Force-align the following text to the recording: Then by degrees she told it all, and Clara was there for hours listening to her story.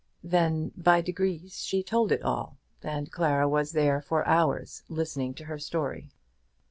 Then 0.23 0.71
by 0.75 1.01
degrees 1.01 1.63
she 1.63 1.83
told 1.83 2.11
it 2.11 2.23
all, 2.23 2.57
and 2.81 3.11
Clara 3.11 3.47
was 3.47 3.73
there 3.73 4.01
for 4.01 4.27
hours 4.27 4.81
listening 4.89 5.35
to 5.35 5.45
her 5.45 5.59
story. 5.59 6.09